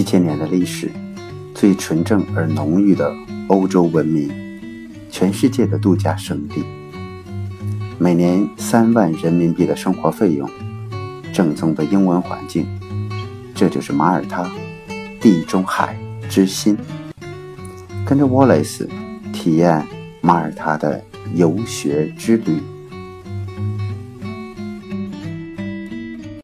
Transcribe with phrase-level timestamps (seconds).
[0.00, 0.90] 七千年的历史
[1.54, 3.14] 最纯正而浓郁的
[3.48, 4.30] 欧洲文明
[5.10, 6.64] 全世界的度假胜地。
[7.98, 10.48] 每年三万人民币的生活费用
[11.34, 12.66] 正宗的英文环境
[13.54, 14.50] 这就是马耳他
[15.20, 15.94] 地中海
[16.30, 16.78] 之心。
[18.06, 18.88] 跟着 wallace
[19.34, 19.86] 体验
[20.22, 21.04] 马耳他的
[21.34, 22.56] 游学之旅。